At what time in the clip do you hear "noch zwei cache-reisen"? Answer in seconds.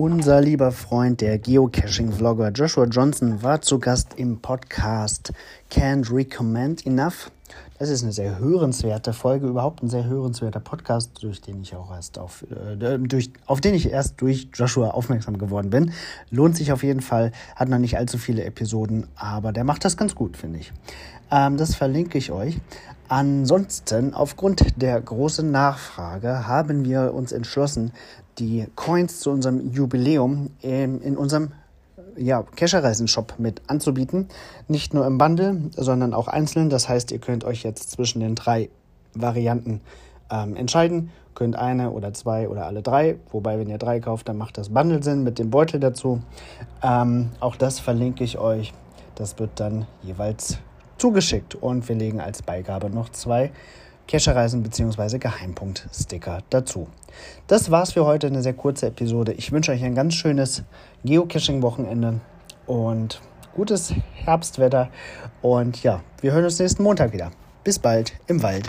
52.90-54.64